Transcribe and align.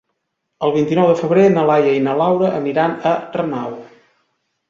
El 0.67 0.71
vint-i-nou 0.75 1.09
de 1.09 1.17
febrer 1.19 1.43
na 1.57 1.65
Laia 1.71 1.91
i 1.97 2.01
na 2.07 2.15
Laura 2.21 2.49
aniran 2.61 2.95
a 3.09 3.11
Renau. 3.37 3.77